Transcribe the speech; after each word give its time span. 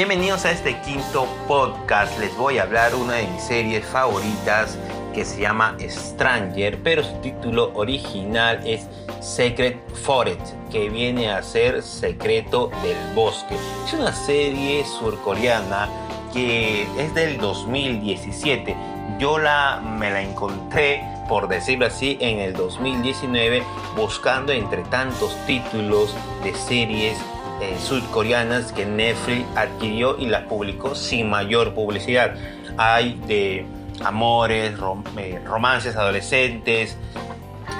Bienvenidos 0.00 0.46
a 0.46 0.52
este 0.52 0.80
quinto 0.80 1.26
podcast. 1.46 2.18
Les 2.18 2.34
voy 2.34 2.56
a 2.56 2.62
hablar 2.62 2.94
una 2.94 3.16
de 3.16 3.26
mis 3.26 3.42
series 3.42 3.84
favoritas 3.84 4.78
que 5.12 5.26
se 5.26 5.42
llama 5.42 5.76
Stranger, 5.78 6.78
pero 6.82 7.04
su 7.04 7.12
título 7.16 7.70
original 7.74 8.66
es 8.66 8.88
Secret 9.20 9.78
Forest, 9.96 10.54
que 10.70 10.88
viene 10.88 11.30
a 11.30 11.42
ser 11.42 11.82
Secreto 11.82 12.70
del 12.82 12.96
Bosque. 13.14 13.54
Es 13.84 13.92
una 13.92 14.14
serie 14.14 14.86
surcoreana 14.86 15.90
que 16.32 16.84
es 16.98 17.14
del 17.14 17.36
2017. 17.36 18.74
Yo 19.18 19.38
la, 19.38 19.82
me 19.84 20.10
la 20.10 20.22
encontré, 20.22 21.04
por 21.28 21.46
decirlo 21.46 21.84
así, 21.84 22.16
en 22.22 22.38
el 22.38 22.54
2019 22.54 23.62
buscando 23.94 24.50
entre 24.50 24.82
tantos 24.84 25.36
títulos 25.46 26.16
de 26.42 26.54
series 26.54 27.18
eh, 27.60 27.76
surcoreanas 27.78 28.72
que 28.72 28.86
Netflix 28.86 29.44
adquirió 29.56 30.18
y 30.18 30.26
las 30.26 30.44
publicó 30.44 30.94
sin 30.94 31.28
mayor 31.28 31.74
publicidad. 31.74 32.34
Hay 32.76 33.20
de 33.26 33.66
amores, 34.02 34.74
eh, 35.16 35.40
romances 35.44 35.96
adolescentes, 35.96 36.96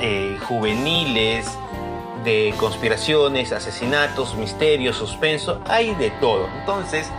eh, 0.01 0.37
juveniles, 0.47 1.51
de 2.25 2.53
conspiraciones, 2.59 3.53
asesinatos, 3.53 4.35
misterios, 4.35 4.97
suspenso, 4.97 5.63
hay 5.67 5.95
de 5.95 6.11
todo. 6.11 6.49
Entonces, 6.59 7.11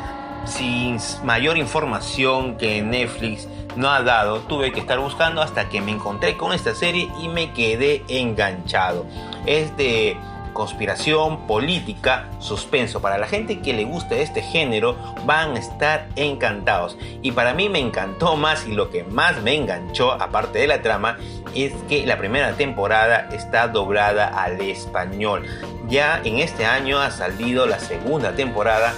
sin 0.46 0.98
mayor 1.24 1.58
información 1.58 2.58
que 2.58 2.82
Netflix 2.82 3.48
no 3.76 3.90
ha 3.90 4.04
dado, 4.04 4.40
tuve 4.42 4.72
que 4.72 4.80
estar 4.80 5.00
buscando 5.00 5.42
hasta 5.42 5.70
que 5.70 5.82
me 5.82 5.92
encontré 5.92 6.38
con 6.38 6.54
esta 6.54 6.76
serie 6.76 7.10
y 7.22 7.30
me 7.30 7.54
quedé 7.54 8.04
enganchado. 8.08 9.06
Es 9.46 9.76
de 9.78 10.18
conspiración, 10.54 11.48
política, 11.48 12.30
suspenso. 12.40 13.02
Para 13.02 13.18
la 13.18 13.28
gente 13.28 13.60
que 13.60 13.74
le 13.74 13.84
gusta 13.84 14.16
este 14.16 14.42
género 14.42 14.98
van 15.26 15.56
a 15.56 15.60
estar 15.60 16.08
encantados. 16.16 16.98
Y 17.22 17.32
para 17.32 17.54
mí 17.54 17.70
me 17.70 17.80
encantó 17.80 18.36
más 18.36 18.68
y 18.68 18.74
lo 18.74 18.90
que 18.90 19.04
más 19.04 19.42
me 19.42 19.56
enganchó, 19.56 20.12
aparte 20.12 20.60
de 20.60 20.68
la 20.68 20.82
trama, 20.82 21.18
es 21.56 21.74
que 21.90 22.06
la 22.06 22.18
primera 22.18 22.54
temporada 22.54 23.30
está 23.32 23.68
doblada 23.68 24.28
al 24.28 24.60
español. 24.62 25.46
Ya 25.88 26.22
en 26.24 26.40
este 26.40 26.66
año 26.66 27.00
ha 27.00 27.12
salido 27.12 27.66
la 27.66 27.80
segunda 27.80 28.34
temporada 28.34 28.94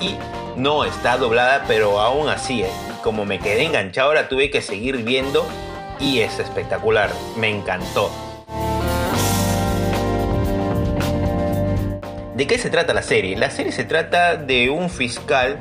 y 0.00 0.16
no 0.56 0.84
está 0.84 1.16
doblada, 1.16 1.64
pero 1.68 2.00
aún 2.00 2.28
así, 2.28 2.62
eh, 2.62 2.70
como 3.02 3.24
me 3.24 3.38
quedé 3.38 3.64
enganchado, 3.64 4.08
ahora 4.08 4.28
tuve 4.28 4.50
que 4.50 4.60
seguir 4.60 4.98
viendo 4.98 5.46
y 6.00 6.20
es 6.20 6.38
espectacular, 6.38 7.10
me 7.36 7.48
encantó. 7.48 8.10
¿De 12.38 12.46
qué 12.46 12.56
se 12.56 12.70
trata 12.70 12.94
la 12.94 13.02
serie? 13.02 13.36
La 13.36 13.50
serie 13.50 13.72
se 13.72 13.82
trata 13.82 14.36
de 14.36 14.70
un 14.70 14.90
fiscal 14.90 15.58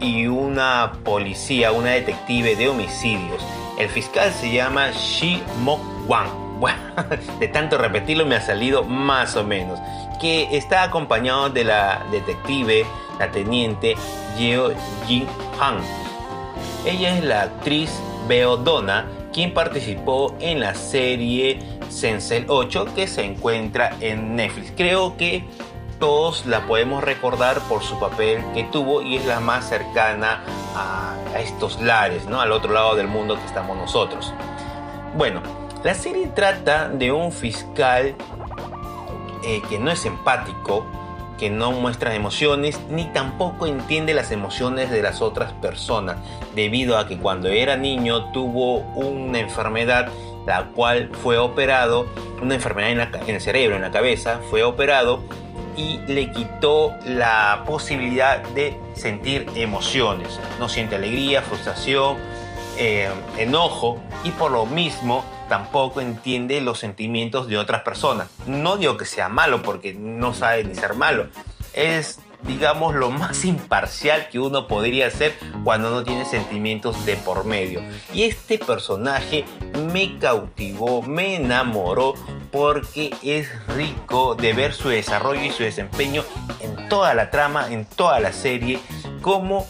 y 0.00 0.26
una 0.26 0.92
policía, 1.02 1.72
una 1.72 1.92
detective 1.92 2.56
de 2.56 2.68
homicidios. 2.68 3.42
El 3.78 3.88
fiscal 3.88 4.30
se 4.30 4.52
llama 4.52 4.90
Shi 4.90 5.42
Mok 5.62 5.80
Wan. 6.06 6.26
Bueno, 6.60 6.78
de 7.38 7.48
tanto 7.48 7.78
repetirlo 7.78 8.26
me 8.26 8.36
ha 8.36 8.42
salido 8.42 8.84
más 8.84 9.34
o 9.34 9.44
menos. 9.44 9.80
Que 10.20 10.54
está 10.54 10.82
acompañado 10.82 11.48
de 11.48 11.64
la 11.64 12.04
detective, 12.12 12.84
la 13.18 13.30
teniente 13.30 13.94
Yeo 14.36 14.74
Jin 15.06 15.26
Han. 15.58 15.78
Ella 16.84 17.16
es 17.16 17.24
la 17.24 17.42
actriz 17.44 17.90
Beo 18.28 18.58
Donna, 18.58 19.06
quien 19.32 19.54
participó 19.54 20.36
en 20.38 20.60
la 20.60 20.74
serie 20.74 21.60
Sensei 21.88 22.44
8 22.46 22.88
que 22.94 23.06
se 23.06 23.24
encuentra 23.24 23.96
en 24.00 24.36
Netflix. 24.36 24.72
Creo 24.76 25.16
que 25.16 25.44
todos 26.00 26.46
la 26.46 26.66
podemos 26.66 27.04
recordar 27.04 27.60
por 27.68 27.82
su 27.82 28.00
papel 28.00 28.42
que 28.54 28.64
tuvo 28.64 29.02
y 29.02 29.16
es 29.16 29.26
la 29.26 29.38
más 29.38 29.68
cercana 29.68 30.42
a, 30.74 31.16
estos 31.38 31.80
lares, 31.80 32.26
¿no? 32.26 32.40
al 32.40 32.50
otro 32.50 32.72
lado 32.72 32.96
del 32.96 33.06
mundo 33.06 33.36
que 33.36 33.44
estamos 33.44 33.76
nosotros. 33.76 34.34
Bueno, 35.16 35.40
la 35.84 35.94
serie 35.94 36.26
trata 36.26 36.88
de 36.88 37.12
un 37.12 37.30
fiscal 37.30 38.16
eh, 39.44 39.62
que 39.68 39.78
no 39.78 39.90
es 39.90 40.04
empático, 40.04 40.84
que 41.38 41.50
no 41.50 41.70
muestra 41.72 42.14
emociones 42.14 42.80
ni 42.90 43.04
tampoco 43.04 43.66
entiende 43.66 44.12
las 44.12 44.32
emociones 44.32 44.90
de 44.90 45.02
las 45.02 45.22
otras 45.22 45.52
personas, 45.52 46.16
debido 46.54 46.98
a 46.98 47.06
que 47.06 47.18
cuando 47.18 47.48
era 47.48 47.76
niño 47.76 48.32
tuvo 48.32 48.78
una 48.78 49.38
enfermedad 49.38 50.08
la 50.46 50.64
cual 50.74 51.10
fue 51.22 51.38
operado, 51.38 52.06
una 52.42 52.54
enfermedad 52.54 52.90
en, 52.90 53.28
en 53.28 53.34
el 53.34 53.40
cerebro, 53.40 53.76
en 53.76 53.82
la 53.82 53.90
cabeza, 53.90 54.40
fue 54.50 54.62
operado 54.62 55.20
y 55.80 55.98
le 56.06 56.30
quitó 56.30 56.94
la 57.06 57.64
posibilidad 57.66 58.42
de 58.50 58.78
sentir 58.94 59.46
emociones. 59.54 60.38
No 60.58 60.68
siente 60.68 60.96
alegría, 60.96 61.40
frustración, 61.40 62.18
eh, 62.76 63.08
enojo 63.38 63.98
y 64.22 64.30
por 64.32 64.50
lo 64.50 64.66
mismo 64.66 65.24
tampoco 65.48 66.02
entiende 66.02 66.60
los 66.60 66.78
sentimientos 66.78 67.48
de 67.48 67.56
otras 67.56 67.82
personas. 67.82 68.28
No 68.46 68.76
digo 68.76 68.98
que 68.98 69.06
sea 69.06 69.30
malo 69.30 69.62
porque 69.62 69.94
no 69.94 70.34
sabe 70.34 70.64
ni 70.64 70.74
ser 70.74 70.94
malo. 70.94 71.28
Es 71.72 72.20
digamos, 72.42 72.94
lo 72.94 73.10
más 73.10 73.44
imparcial 73.44 74.28
que 74.28 74.38
uno 74.38 74.66
podría 74.66 75.06
hacer 75.06 75.34
cuando 75.64 75.90
no 75.90 76.04
tiene 76.04 76.24
sentimientos 76.24 77.04
de 77.06 77.16
por 77.16 77.44
medio. 77.44 77.82
Y 78.12 78.24
este 78.24 78.58
personaje 78.58 79.44
me 79.92 80.18
cautivó, 80.18 81.02
me 81.02 81.36
enamoró 81.36 82.14
porque 82.50 83.14
es 83.22 83.48
rico 83.68 84.34
de 84.34 84.52
ver 84.52 84.74
su 84.74 84.88
desarrollo 84.88 85.42
y 85.42 85.50
su 85.50 85.62
desempeño 85.62 86.24
en 86.60 86.88
toda 86.88 87.14
la 87.14 87.30
trama, 87.30 87.72
en 87.72 87.84
toda 87.84 88.20
la 88.20 88.32
serie, 88.32 88.80
como 89.22 89.66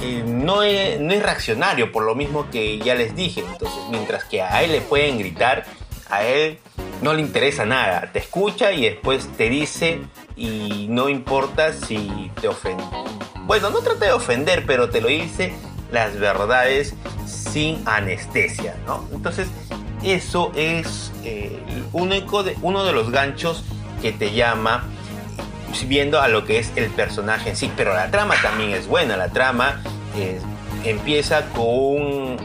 eh, 0.00 0.22
no, 0.26 0.62
es, 0.62 1.00
no 1.00 1.12
es 1.12 1.22
reaccionario, 1.22 1.92
por 1.92 2.04
lo 2.04 2.14
mismo 2.14 2.50
que 2.50 2.78
ya 2.78 2.94
les 2.94 3.16
dije. 3.16 3.40
Entonces, 3.40 3.80
mientras 3.90 4.24
que 4.24 4.42
a 4.42 4.62
él 4.62 4.72
le 4.72 4.80
pueden 4.80 5.18
gritar, 5.18 5.64
a 6.10 6.24
él 6.24 6.58
no 7.02 7.14
le 7.14 7.22
interesa 7.22 7.64
nada. 7.64 8.10
Te 8.12 8.18
escucha 8.18 8.72
y 8.72 8.82
después 8.82 9.28
te 9.36 9.48
dice 9.48 10.00
y 10.36 10.86
no 10.88 11.08
importa 11.08 11.72
si 11.72 12.30
te 12.40 12.48
ofende. 12.48 12.84
Bueno, 13.42 13.70
no 13.70 13.80
trata 13.80 14.06
de 14.06 14.12
ofender, 14.12 14.64
pero 14.66 14.90
te 14.90 15.00
lo 15.00 15.08
dice 15.08 15.52
las 15.92 16.18
verdades 16.18 16.94
sin 17.26 17.82
anestesia, 17.86 18.76
¿no? 18.86 19.06
Entonces, 19.12 19.48
eso 20.04 20.52
es 20.54 21.12
eh, 21.24 21.58
de, 21.68 22.56
uno 22.62 22.84
de 22.84 22.92
los 22.92 23.10
ganchos 23.10 23.64
que 24.02 24.12
te 24.12 24.32
llama 24.32 24.84
viendo 25.82 26.20
a 26.20 26.28
lo 26.28 26.44
que 26.44 26.58
es 26.58 26.72
el 26.76 26.90
personaje 26.90 27.50
en 27.50 27.56
sí. 27.56 27.70
Pero 27.76 27.94
la 27.94 28.10
trama 28.10 28.34
también 28.42 28.70
es 28.70 28.86
buena. 28.86 29.16
La 29.16 29.28
trama 29.28 29.82
eh, 30.16 30.40
empieza 30.84 31.46
con 31.50 31.66
un 31.66 32.36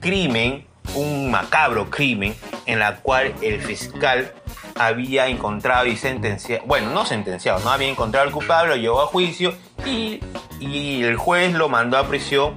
crimen, 0.00 0.66
un 0.94 1.30
macabro 1.30 1.90
crimen, 1.90 2.34
en 2.66 2.78
la 2.78 2.96
cual 2.96 3.34
el 3.42 3.60
fiscal 3.60 4.32
había 4.74 5.28
encontrado 5.28 5.86
y 5.86 5.96
sentenciado, 5.96 6.64
bueno, 6.66 6.90
no 6.90 7.04
sentenciado, 7.04 7.60
no 7.60 7.70
había 7.70 7.88
encontrado 7.88 8.26
al 8.26 8.32
culpable, 8.32 8.70
lo 8.70 8.76
llevó 8.76 9.02
a 9.02 9.06
juicio 9.06 9.54
y, 9.84 10.20
y 10.60 11.02
el 11.02 11.16
juez 11.16 11.52
lo 11.52 11.68
mandó 11.68 11.98
a 11.98 12.08
prisión, 12.08 12.54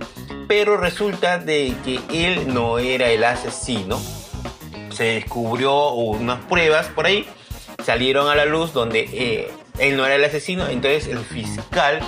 pero 0.47 0.77
resulta 0.77 1.37
de 1.37 1.73
que 1.83 1.99
él 2.09 2.53
no 2.53 2.79
era 2.79 3.09
el 3.09 3.23
asesino, 3.23 3.99
se 4.95 5.03
descubrió 5.03 5.89
unas 5.91 6.39
pruebas 6.45 6.87
por 6.87 7.05
ahí, 7.05 7.27
salieron 7.83 8.29
a 8.29 8.35
la 8.35 8.45
luz 8.45 8.73
donde 8.73 9.07
eh, 9.11 9.51
él 9.77 9.97
no 9.97 10.05
era 10.05 10.15
el 10.15 10.23
asesino, 10.23 10.67
entonces 10.67 11.07
el 11.07 11.19
fiscal 11.19 11.99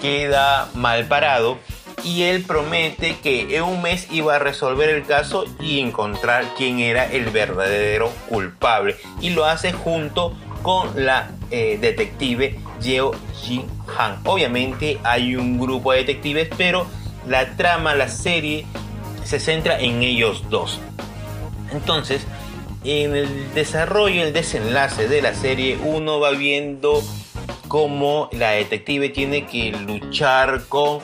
queda 0.00 0.68
mal 0.74 1.06
parado 1.06 1.58
y 2.04 2.22
él 2.22 2.42
promete 2.42 3.16
que 3.22 3.56
en 3.56 3.62
un 3.62 3.80
mes 3.80 4.08
iba 4.10 4.34
a 4.34 4.38
resolver 4.38 4.88
el 4.88 5.04
caso 5.04 5.44
y 5.60 5.78
encontrar 5.78 6.44
quién 6.56 6.80
era 6.80 7.10
el 7.10 7.30
verdadero 7.30 8.10
culpable 8.28 8.96
y 9.20 9.30
lo 9.30 9.44
hace 9.44 9.72
junto 9.72 10.36
con 10.62 10.90
la 11.04 11.30
eh, 11.50 11.78
detective 11.80 12.58
Yeo 12.80 13.12
Jin 13.40 13.66
Han. 13.96 14.20
Obviamente 14.24 14.98
hay 15.04 15.36
un 15.36 15.58
grupo 15.58 15.92
de 15.92 15.98
detectives, 15.98 16.48
pero 16.56 16.86
la 17.28 17.56
trama, 17.56 17.94
la 17.94 18.08
serie 18.08 18.66
se 19.24 19.38
centra 19.38 19.78
en 19.78 20.02
ellos 20.02 20.44
dos. 20.50 20.80
Entonces, 21.72 22.26
en 22.84 23.14
el 23.14 23.54
desarrollo, 23.54 24.22
el 24.22 24.32
desenlace 24.32 25.08
de 25.08 25.22
la 25.22 25.34
serie, 25.34 25.78
uno 25.82 26.20
va 26.20 26.30
viendo 26.30 27.02
cómo 27.68 28.28
la 28.32 28.50
detective 28.50 29.08
tiene 29.08 29.46
que 29.46 29.72
luchar 29.72 30.64
con 30.68 31.00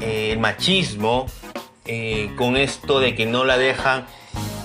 eh, 0.00 0.30
el 0.32 0.38
machismo, 0.38 1.26
eh, 1.84 2.30
con 2.36 2.56
esto 2.56 3.00
de 3.00 3.14
que 3.14 3.26
no 3.26 3.44
la 3.44 3.56
dejan 3.58 4.06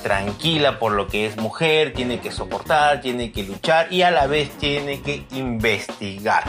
tranquila 0.04 0.80
por 0.80 0.92
lo 0.92 1.08
que 1.08 1.26
es 1.26 1.38
mujer, 1.38 1.94
tiene 1.94 2.20
que 2.20 2.32
soportar, 2.32 3.02
tiene 3.02 3.32
que 3.32 3.44
luchar 3.44 3.92
y 3.92 4.02
a 4.02 4.12
la 4.12 4.28
vez 4.28 4.50
tiene 4.58 5.02
que 5.02 5.24
investigar. 5.32 6.44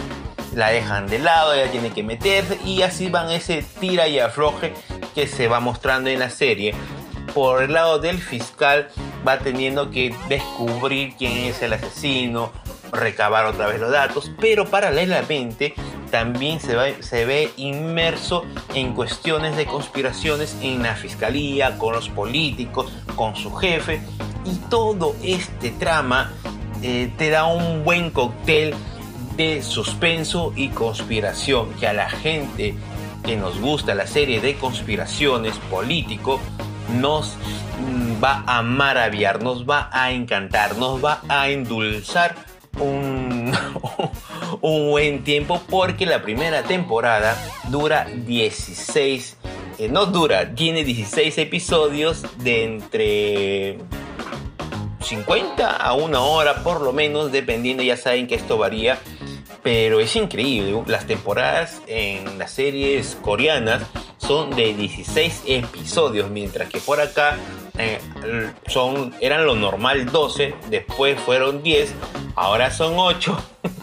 La 0.54 0.70
dejan 0.70 1.06
de 1.06 1.18
lado, 1.18 1.54
ella 1.54 1.70
tiene 1.70 1.90
que 1.90 2.02
meterse 2.02 2.58
y 2.64 2.82
así 2.82 3.08
van 3.08 3.30
ese 3.30 3.64
tira 3.80 4.08
y 4.08 4.18
afloje 4.18 4.72
que 5.14 5.26
se 5.26 5.48
va 5.48 5.60
mostrando 5.60 6.10
en 6.10 6.18
la 6.18 6.30
serie 6.30 6.74
por 7.34 7.62
el 7.62 7.72
lado 7.72 7.98
del 7.98 8.18
fiscal 8.18 8.88
va 9.26 9.38
teniendo 9.38 9.90
que 9.90 10.14
descubrir 10.28 11.14
quién 11.18 11.32
es 11.32 11.60
el 11.62 11.72
asesino, 11.72 12.52
recabar 12.92 13.46
otra 13.46 13.66
vez 13.66 13.80
los 13.80 13.90
datos, 13.90 14.30
pero 14.40 14.66
paralelamente 14.66 15.74
también 16.10 16.60
se, 16.60 17.02
se 17.02 17.24
ve 17.24 17.50
inmerso 17.56 18.44
en 18.72 18.94
cuestiones 18.94 19.56
de 19.56 19.66
conspiraciones 19.66 20.56
en 20.62 20.82
la 20.84 20.94
fiscalía, 20.94 21.76
con 21.76 21.94
los 21.94 22.08
políticos, 22.08 22.92
con 23.16 23.34
su 23.34 23.52
jefe. 23.52 24.00
Y 24.44 24.54
todo 24.70 25.16
este 25.24 25.70
trama 25.70 26.32
eh, 26.82 27.10
te 27.18 27.30
da 27.30 27.46
un 27.46 27.82
buen 27.82 28.10
cóctel 28.10 28.74
de 29.36 29.62
suspenso 29.62 30.52
y 30.54 30.68
conspiración 30.68 31.70
que 31.80 31.88
a 31.88 31.92
la 31.92 32.08
gente 32.08 32.76
que 33.24 33.36
nos 33.36 33.58
gusta 33.58 33.94
la 33.94 34.06
serie 34.06 34.40
de 34.40 34.54
conspiraciones 34.56 35.56
político 35.70 36.38
nos 36.92 37.36
va 38.22 38.44
a 38.46 38.62
maravillar, 38.62 39.42
nos 39.42 39.68
va 39.68 39.90
a 39.92 40.12
encantar, 40.12 40.76
nos 40.76 41.04
va 41.04 41.20
a 41.28 41.48
endulzar 41.48 42.34
un, 42.80 43.52
un 44.60 44.90
buen 44.90 45.24
tiempo 45.24 45.60
porque 45.68 46.06
la 46.06 46.22
primera 46.22 46.62
temporada 46.62 47.36
dura 47.68 48.06
16, 48.06 49.36
eh, 49.78 49.88
no 49.88 50.06
dura, 50.06 50.54
tiene 50.54 50.84
16 50.84 51.38
episodios 51.38 52.24
de 52.38 52.64
entre 52.64 53.78
50 55.04 55.76
a 55.76 55.92
una 55.92 56.20
hora 56.20 56.62
por 56.62 56.80
lo 56.80 56.92
menos, 56.92 57.30
dependiendo, 57.30 57.82
ya 57.82 57.96
saben 57.96 58.26
que 58.26 58.34
esto 58.34 58.58
varía. 58.58 58.98
Pero 59.62 59.98
es 60.00 60.14
increíble, 60.14 60.82
las 60.86 61.06
temporadas 61.06 61.80
en 61.86 62.38
las 62.38 62.50
series 62.50 63.16
coreanas 63.22 63.82
son 64.26 64.50
de 64.56 64.72
16 64.72 65.42
episodios, 65.46 66.30
mientras 66.30 66.68
que 66.70 66.78
por 66.78 67.00
acá 67.00 67.36
eh, 67.76 67.98
son, 68.68 69.14
eran 69.20 69.44
lo 69.44 69.54
normal 69.54 70.06
12, 70.06 70.54
después 70.70 71.20
fueron 71.20 71.62
10, 71.62 71.92
ahora 72.34 72.70
son 72.70 72.94
8, 72.96 73.36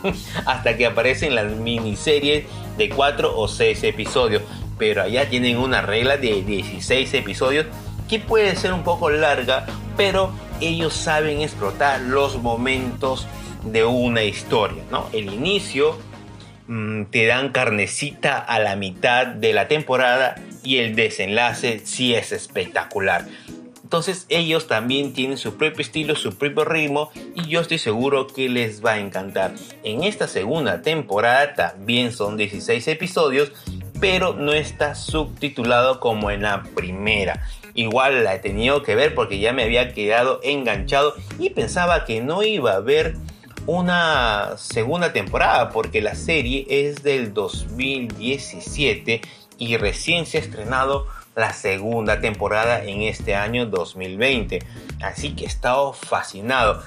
hasta 0.45 0.77
que 0.77 0.87
aparecen 0.87 1.35
las 1.35 1.51
miniseries 1.51 2.45
de 2.77 2.89
4 2.89 3.37
o 3.37 3.47
6 3.47 3.83
episodios. 3.83 4.41
Pero 4.79 5.03
allá 5.03 5.29
tienen 5.29 5.57
una 5.57 5.81
regla 5.83 6.17
de 6.17 6.41
16 6.41 7.13
episodios 7.13 7.67
que 8.09 8.17
puede 8.19 8.55
ser 8.55 8.73
un 8.73 8.83
poco 8.83 9.11
larga, 9.11 9.67
pero 9.95 10.31
ellos 10.59 10.93
saben 10.93 11.41
explotar 11.41 12.01
los 12.01 12.41
momentos 12.41 13.27
de 13.63 13.85
una 13.85 14.23
historia, 14.23 14.83
¿no? 14.89 15.05
El 15.13 15.31
inicio 15.31 15.97
mm, 16.67 17.05
te 17.05 17.25
dan 17.25 17.49
carnecita 17.51 18.37
a 18.37 18.59
la 18.59 18.75
mitad 18.75 19.27
de 19.27 19.53
la 19.53 19.67
temporada 19.67 20.35
y 20.63 20.77
el 20.77 20.95
desenlace 20.95 21.81
sí 21.83 22.13
es 22.13 22.31
espectacular. 22.31 23.25
Entonces 23.91 24.25
ellos 24.29 24.67
también 24.67 25.11
tienen 25.11 25.37
su 25.37 25.57
propio 25.57 25.81
estilo, 25.81 26.15
su 26.15 26.37
propio 26.37 26.63
ritmo 26.63 27.11
y 27.35 27.49
yo 27.49 27.59
estoy 27.59 27.77
seguro 27.77 28.25
que 28.25 28.47
les 28.47 28.83
va 28.83 28.93
a 28.93 28.99
encantar. 28.99 29.53
En 29.83 30.05
esta 30.05 30.29
segunda 30.29 30.81
temporada 30.81 31.55
también 31.55 32.13
son 32.13 32.37
16 32.37 32.87
episodios, 32.87 33.51
pero 33.99 34.33
no 34.33 34.53
está 34.53 34.95
subtitulado 34.95 35.99
como 35.99 36.31
en 36.31 36.43
la 36.43 36.63
primera. 36.73 37.45
Igual 37.73 38.23
la 38.23 38.35
he 38.35 38.39
tenido 38.39 38.81
que 38.81 38.95
ver 38.95 39.13
porque 39.13 39.39
ya 39.39 39.51
me 39.51 39.63
había 39.63 39.93
quedado 39.93 40.39
enganchado 40.41 41.13
y 41.37 41.49
pensaba 41.49 42.05
que 42.05 42.21
no 42.21 42.43
iba 42.43 42.71
a 42.71 42.77
haber 42.77 43.17
una 43.67 44.57
segunda 44.57 45.13
temporada 45.13 45.69
porque 45.69 46.01
la 46.01 46.15
serie 46.15 46.65
es 46.69 47.03
del 47.03 47.33
2017 47.33 49.21
y 49.57 49.77
recién 49.77 50.25
se 50.25 50.37
ha 50.37 50.41
estrenado 50.41 51.07
la 51.35 51.53
segunda 51.53 52.19
temporada 52.19 52.83
en 52.83 53.03
este 53.03 53.35
año 53.35 53.65
2020. 53.65 54.59
Así 55.01 55.33
que 55.35 55.45
he 55.45 55.47
estado 55.47 55.93
fascinado. 55.93 56.83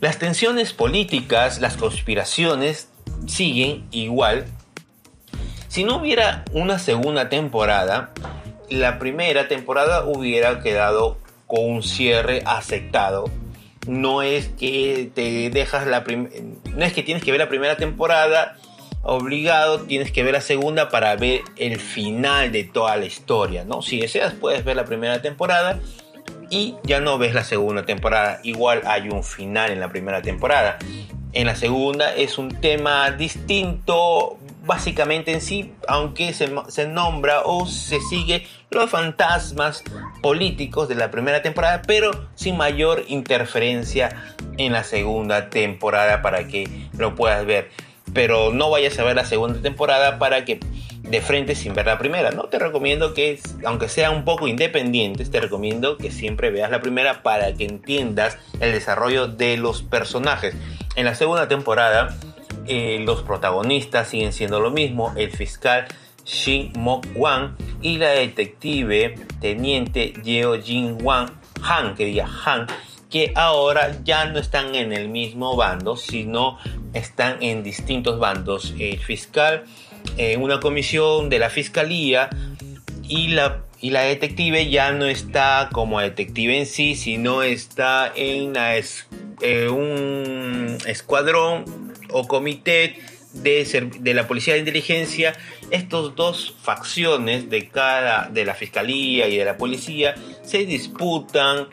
Las 0.00 0.18
tensiones 0.18 0.72
políticas, 0.72 1.60
las 1.60 1.76
conspiraciones 1.76 2.88
siguen 3.26 3.86
igual. 3.90 4.46
Si 5.68 5.84
no 5.84 5.96
hubiera 5.96 6.44
una 6.52 6.78
segunda 6.78 7.28
temporada, 7.28 8.12
la 8.68 8.98
primera 8.98 9.48
temporada 9.48 10.04
hubiera 10.04 10.60
quedado 10.60 11.18
con 11.46 11.64
un 11.64 11.82
cierre 11.82 12.42
aceptado. 12.44 13.30
No 13.86 14.22
es 14.22 14.48
que 14.48 15.10
te 15.14 15.50
dejas 15.50 15.86
la 15.86 16.04
no 16.04 16.84
es 16.84 16.92
que 16.92 17.02
tienes 17.02 17.22
que 17.22 17.30
ver 17.30 17.40
la 17.40 17.48
primera 17.48 17.76
temporada 17.76 18.56
obligado, 19.06 19.82
tienes 19.82 20.10
que 20.10 20.24
ver 20.24 20.32
la 20.32 20.40
segunda 20.40 20.88
para 20.88 21.14
ver 21.14 21.42
el 21.56 21.78
final 21.78 22.50
de 22.50 22.64
toda 22.64 22.96
la 22.96 23.06
historia, 23.06 23.64
¿no? 23.64 23.80
Si 23.80 24.00
deseas 24.00 24.34
puedes 24.34 24.64
ver 24.64 24.74
la 24.74 24.84
primera 24.84 25.22
temporada 25.22 25.78
y 26.50 26.74
ya 26.82 27.00
no 27.00 27.16
ves 27.16 27.32
la 27.32 27.44
segunda 27.44 27.84
temporada. 27.84 28.40
Igual 28.42 28.82
hay 28.84 29.08
un 29.08 29.22
final 29.22 29.70
en 29.70 29.78
la 29.78 29.88
primera 29.88 30.22
temporada. 30.22 30.78
En 31.32 31.46
la 31.46 31.54
segunda 31.54 32.14
es 32.14 32.38
un 32.38 32.60
tema 32.60 33.10
distinto, 33.12 34.38
básicamente 34.64 35.32
en 35.32 35.40
sí, 35.40 35.72
aunque 35.86 36.32
se, 36.32 36.52
se, 36.68 36.88
nombra 36.88 37.42
o 37.44 37.66
se 37.66 38.00
sigue 38.00 38.46
los 38.70 38.90
fantasmas 38.90 39.84
políticos 40.26 40.88
de 40.88 40.96
la 40.96 41.12
primera 41.12 41.40
temporada, 41.40 41.82
pero 41.86 42.10
sin 42.34 42.56
mayor 42.56 43.04
interferencia 43.06 44.34
en 44.58 44.72
la 44.72 44.82
segunda 44.82 45.50
temporada 45.50 46.20
para 46.20 46.48
que 46.48 46.68
lo 46.98 47.14
puedas 47.14 47.46
ver. 47.46 47.70
Pero 48.12 48.52
no 48.52 48.68
vayas 48.68 48.98
a 48.98 49.04
ver 49.04 49.14
la 49.14 49.24
segunda 49.24 49.62
temporada 49.62 50.18
para 50.18 50.44
que 50.44 50.58
de 51.02 51.20
frente 51.20 51.54
sin 51.54 51.74
ver 51.74 51.86
la 51.86 51.96
primera, 51.96 52.32
¿no? 52.32 52.46
Te 52.46 52.58
recomiendo 52.58 53.14
que, 53.14 53.38
aunque 53.64 53.88
sea 53.88 54.10
un 54.10 54.24
poco 54.24 54.48
independientes, 54.48 55.30
te 55.30 55.38
recomiendo 55.38 55.96
que 55.96 56.10
siempre 56.10 56.50
veas 56.50 56.72
la 56.72 56.80
primera 56.80 57.22
para 57.22 57.54
que 57.54 57.64
entiendas 57.64 58.36
el 58.58 58.72
desarrollo 58.72 59.28
de 59.28 59.56
los 59.56 59.82
personajes. 59.82 60.56
En 60.96 61.04
la 61.04 61.14
segunda 61.14 61.46
temporada 61.46 62.16
eh, 62.66 62.98
los 63.06 63.22
protagonistas 63.22 64.08
siguen 64.08 64.32
siendo 64.32 64.58
lo 64.58 64.72
mismo, 64.72 65.14
el 65.16 65.30
fiscal 65.30 65.86
Shin 66.24 66.72
Mok 66.74 67.06
Wan 67.14 67.56
y 67.82 67.98
la 67.98 68.10
detective 68.10 69.14
teniente 69.40 70.12
Yeo 70.22 70.60
Jin 70.60 70.98
Wan 71.02 71.30
Han, 71.62 71.94
que 71.94 72.06
diga 72.06 72.28
Han, 72.44 72.66
que 73.10 73.32
ahora 73.34 73.98
ya 74.04 74.26
no 74.26 74.38
están 74.38 74.74
en 74.74 74.92
el 74.92 75.08
mismo 75.08 75.56
bando, 75.56 75.96
sino 75.96 76.58
están 76.92 77.42
en 77.42 77.62
distintos 77.62 78.18
bandos. 78.18 78.74
El 78.78 78.98
fiscal 78.98 79.64
en 80.16 80.42
una 80.42 80.60
comisión 80.60 81.28
de 81.28 81.38
la 81.38 81.50
fiscalía 81.50 82.30
y 83.08 83.28
la, 83.28 83.62
y 83.80 83.90
la 83.90 84.02
detective 84.02 84.68
ya 84.68 84.92
no 84.92 85.06
está 85.06 85.68
como 85.72 86.00
detective 86.00 86.58
en 86.58 86.66
sí, 86.66 86.94
sino 86.94 87.42
está 87.42 88.12
en 88.14 88.54
la, 88.54 88.76
eh, 88.76 89.68
un 89.68 90.78
escuadrón 90.86 91.64
o 92.10 92.26
comité 92.26 92.96
de, 93.42 94.14
la 94.14 94.26
policía 94.26 94.54
de 94.54 94.60
inteligencia, 94.60 95.34
estos 95.70 96.14
dos 96.16 96.54
facciones 96.62 97.50
de 97.50 97.68
cada 97.68 98.28
de 98.28 98.44
la 98.44 98.54
fiscalía 98.54 99.28
y 99.28 99.36
de 99.36 99.44
la 99.44 99.56
policía 99.56 100.14
se 100.42 100.66
disputan 100.66 101.68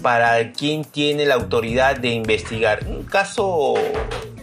para 0.00 0.52
quién 0.52 0.84
tiene 0.84 1.26
la 1.26 1.34
autoridad 1.34 1.96
de 1.96 2.10
investigar. 2.10 2.86
Un 2.86 3.04
caso 3.04 3.74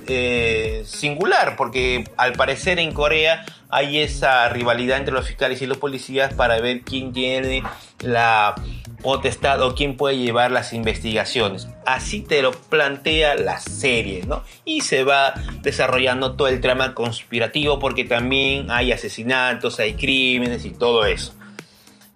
eh, 0.08 0.84
singular, 0.86 1.56
porque 1.56 2.04
al 2.18 2.34
parecer 2.34 2.80
en 2.80 2.94
Corea 2.94 3.46
hay 3.70 4.00
esa 4.00 4.50
rivalidad 4.50 4.98
entre 4.98 5.14
los 5.14 5.28
fiscales 5.28 5.62
y 5.62 5.68
los 5.68 5.78
policías 5.78 6.34
para 6.34 6.60
ver 6.60 6.82
quién 6.82 7.14
tiene 7.14 7.64
la 8.00 8.56
potestad 9.02 9.62
o 9.62 9.76
quién 9.76 9.96
puede 9.96 10.18
llevar 10.18 10.52
las 10.52 10.74
investigaciones. 10.74 11.68
Así 11.86 12.22
te 12.22 12.42
lo 12.42 12.52
plantea 12.52 13.36
la 13.36 13.60
serie, 13.60 14.24
¿no? 14.26 14.44
Y 14.66 14.82
se 14.82 15.04
va 15.04 15.34
desarrollando 15.62 16.34
todo 16.34 16.48
el 16.48 16.62
trama 16.62 16.94
conspirativo 16.94 17.80
porque 17.80 18.06
también 18.06 18.72
hay 18.72 18.92
asesinatos, 18.92 19.80
hay 19.80 19.94
crímenes 19.94 20.66
y 20.66 20.72
todo 20.72 21.06
eso. 21.06 21.34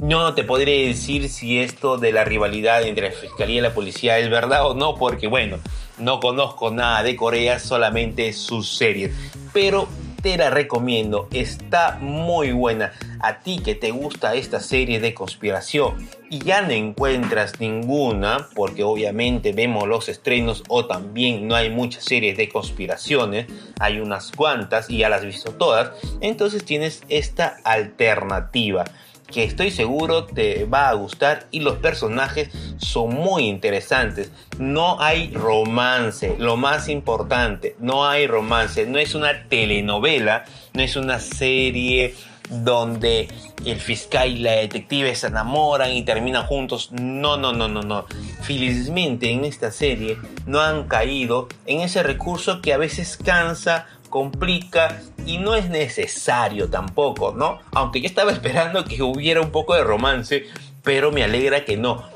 No 0.04 0.34
te 0.34 0.44
podré 0.44 0.88
decir 0.88 1.30
si 1.30 1.60
esto 1.60 1.98
de 1.98 2.12
la 2.12 2.26
rivalidad 2.26 2.84
entre 2.84 3.10
la 3.10 3.16
fiscalía 3.16 3.60
y 3.60 3.62
la 3.62 3.74
policía 3.74 4.20
es 4.20 4.30
verdad 4.30 4.68
o 4.68 4.74
no, 4.74 4.96
porque 4.96 5.28
bueno, 5.28 5.60
no 5.98 6.20
conozco 6.20 6.72
nada 6.72 7.04
de 7.04 7.16
Corea, 7.16 7.60
solamente 7.60 8.34
sus 8.34 8.76
series. 8.76 9.16
Pero 9.54 9.88
te 10.24 10.38
la 10.38 10.50
recomiendo, 10.50 11.28
está 11.34 11.98
muy 12.00 12.54
buena. 12.54 12.94
A 13.20 13.40
ti 13.40 13.60
que 13.60 13.76
te 13.76 13.92
gusta 13.92 14.36
esta 14.36 14.62
serie 14.62 15.02
de 15.02 15.14
conspiración 15.14 16.08
y 16.30 16.40
ya 16.40 16.62
no 16.62 16.72
encuentras 16.72 17.60
ninguna, 17.60 18.48
porque 18.56 18.84
obviamente 18.84 19.52
vemos 19.52 19.86
los 19.86 20.08
estrenos 20.08 20.64
o 20.70 20.86
también 20.86 21.46
no 21.48 21.56
hay 21.56 21.70
muchas 21.70 22.06
series 22.06 22.38
de 22.38 22.48
conspiraciones, 22.48 23.48
hay 23.80 24.00
unas 24.00 24.32
cuantas 24.32 24.90
y 24.90 25.00
ya 25.00 25.10
las 25.10 25.20
has 25.20 25.26
visto 25.26 25.52
todas, 25.52 25.92
entonces 26.22 26.64
tienes 26.64 27.04
esta 27.10 27.58
alternativa 27.66 28.86
que 29.34 29.44
estoy 29.44 29.72
seguro 29.72 30.26
te 30.26 30.66
va 30.66 30.90
a 30.90 30.94
gustar 30.94 31.48
y 31.52 31.60
los 31.60 31.78
personajes 31.78 32.50
son 32.78 33.16
muy 33.16 33.46
interesantes. 33.46 34.32
No 34.60 35.02
hay 35.02 35.32
romance, 35.34 36.36
lo 36.38 36.56
más 36.56 36.88
importante, 36.88 37.76
no 37.80 38.06
hay 38.06 38.28
romance, 38.28 38.86
no 38.86 39.00
es 39.00 39.16
una 39.16 39.48
telenovela, 39.50 40.46
no 40.74 40.84
es 40.84 40.96
una 40.96 41.20
serie 41.20 42.14
donde 42.50 43.28
el 43.66 43.80
fiscal 43.80 44.30
y 44.30 44.40
la 44.40 44.52
detective 44.52 45.16
se 45.16 45.28
enamoran 45.28 45.92
y 45.92 46.04
terminan 46.04 46.46
juntos. 46.46 46.92
No, 46.92 47.38
no, 47.38 47.54
no, 47.54 47.68
no, 47.68 47.82
no. 47.82 48.06
Felizmente 48.42 49.32
en 49.32 49.46
esta 49.46 49.72
serie 49.72 50.18
no 50.46 50.60
han 50.60 50.88
caído 50.88 51.48
en 51.66 51.82
ese 51.82 52.04
recurso 52.04 52.62
que 52.62 52.74
a 52.74 52.78
veces 52.78 53.18
cansa 53.18 53.88
complica 54.14 55.02
y 55.26 55.40
no 55.40 55.56
es 55.56 55.72
necesario 55.72 56.70
tampoco, 56.70 57.34
¿no? 57.36 57.58
Aunque 57.72 58.00
yo 58.00 58.06
estaba 58.06 58.32
esperando 58.32 58.86
que 58.86 59.02
hubiera 59.02 59.42
un 59.42 59.50
poco 59.50 59.74
de 59.74 59.84
romance, 59.84 60.46
pero 60.84 61.12
me 61.12 61.24
alegra 61.24 61.66
que 61.66 61.78
no. 61.78 62.08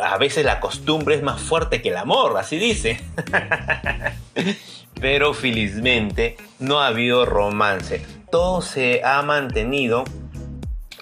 A 0.00 0.16
veces 0.16 0.44
la 0.44 0.60
costumbre 0.60 1.16
es 1.16 1.24
más 1.24 1.40
fuerte 1.40 1.82
que 1.82 1.88
el 1.88 1.96
amor, 1.96 2.36
así 2.38 2.56
dice. 2.56 3.00
pero 5.00 5.34
felizmente 5.34 6.36
no 6.60 6.78
ha 6.78 6.86
habido 6.86 7.26
romance. 7.26 8.00
Todo 8.30 8.62
se 8.62 9.02
ha 9.02 9.20
mantenido 9.22 10.04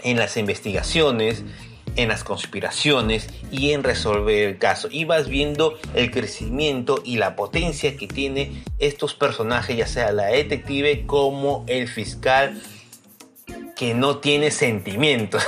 en 0.02 0.16
las 0.16 0.38
investigaciones, 0.38 1.44
en 1.96 2.08
las 2.08 2.24
conspiraciones 2.24 3.28
y 3.50 3.72
en 3.72 3.82
resolver 3.82 4.48
el 4.48 4.58
caso. 4.58 4.88
Y 4.90 5.04
vas 5.04 5.28
viendo 5.28 5.78
el 5.94 6.10
crecimiento 6.10 7.02
y 7.04 7.16
la 7.16 7.36
potencia 7.36 7.96
que 7.96 8.06
tiene 8.06 8.62
estos 8.78 9.14
personajes, 9.14 9.76
ya 9.76 9.86
sea 9.86 10.12
la 10.12 10.26
detective 10.26 11.06
como 11.06 11.64
el 11.66 11.88
fiscal 11.88 12.60
que 13.76 13.94
no 13.94 14.18
tiene 14.18 14.50
sentimientos. 14.50 15.46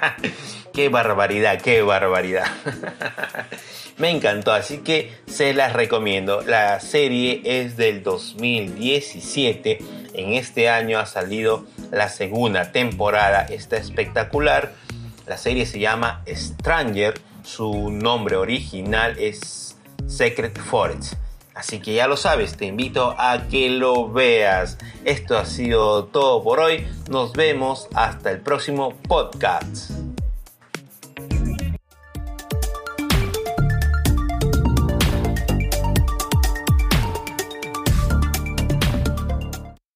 qué 0.72 0.88
barbaridad, 0.88 1.60
qué 1.60 1.82
barbaridad. 1.82 2.46
Me 3.98 4.10
encantó, 4.10 4.52
así 4.52 4.78
que 4.78 5.12
se 5.26 5.54
las 5.54 5.72
recomiendo. 5.72 6.42
La 6.42 6.80
serie 6.80 7.42
es 7.44 7.76
del 7.76 8.02
2017. 8.02 9.78
En 10.14 10.32
este 10.32 10.68
año 10.68 10.98
ha 10.98 11.06
salido 11.06 11.66
la 11.90 12.08
segunda 12.08 12.72
temporada. 12.72 13.42
Está 13.42 13.76
espectacular. 13.76 14.74
La 15.32 15.38
serie 15.38 15.64
se 15.64 15.78
llama 15.78 16.22
Stranger. 16.28 17.14
Su 17.42 17.90
nombre 17.90 18.36
original 18.36 19.18
es 19.18 19.78
Secret 20.06 20.58
Forest. 20.58 21.14
Así 21.54 21.80
que 21.80 21.94
ya 21.94 22.06
lo 22.06 22.18
sabes, 22.18 22.58
te 22.58 22.66
invito 22.66 23.14
a 23.16 23.48
que 23.48 23.70
lo 23.70 24.12
veas. 24.12 24.76
Esto 25.06 25.38
ha 25.38 25.46
sido 25.46 26.04
todo 26.04 26.44
por 26.44 26.60
hoy. 26.60 26.86
Nos 27.08 27.32
vemos 27.32 27.88
hasta 27.94 28.30
el 28.30 28.42
próximo 28.42 28.92
podcast. 29.08 30.01